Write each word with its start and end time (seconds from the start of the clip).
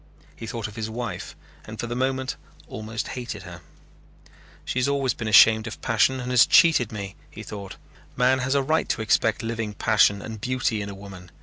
He 0.35 0.47
thought 0.47 0.67
of 0.67 0.75
his 0.75 0.89
wife 0.89 1.35
and 1.65 1.79
for 1.79 1.85
the 1.85 1.95
moment 1.95 2.35
almost 2.67 3.09
hated 3.09 3.43
her. 3.43 3.61
"She 4.65 4.79
has 4.79 4.87
always 4.87 5.13
been 5.13 5.27
ashamed 5.27 5.67
of 5.67 5.79
passion 5.81 6.19
and 6.19 6.31
has 6.31 6.47
cheated 6.47 6.91
me," 6.91 7.15
he 7.29 7.43
thought. 7.43 7.75
"Man 8.15 8.39
has 8.39 8.55
a 8.55 8.63
right 8.63 8.89
to 8.89 9.03
expect 9.03 9.43
living 9.43 9.75
passion 9.75 10.19
and 10.23 10.41
beauty 10.41 10.81
in 10.81 10.89
a 10.89 10.95
woman. 10.95 11.29